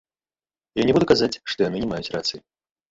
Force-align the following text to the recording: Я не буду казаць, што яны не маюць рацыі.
Я 0.81 0.87
не 0.91 0.97
буду 0.99 1.05
казаць, 1.13 1.31
што 1.53 1.59
яны 1.69 1.77
не 1.87 1.91
маюць 1.95 2.13
рацыі. 2.19 2.39